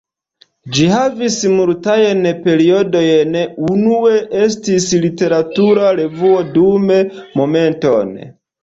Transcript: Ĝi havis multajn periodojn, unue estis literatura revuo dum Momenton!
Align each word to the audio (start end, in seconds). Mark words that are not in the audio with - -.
Ĝi 0.77 0.85
havis 0.93 1.35
multajn 1.57 2.25
periodojn, 2.47 3.37
unue 3.75 4.17
estis 4.49 4.91
literatura 5.07 5.95
revuo 6.03 6.45
dum 6.59 6.93
Momenton! 7.43 8.17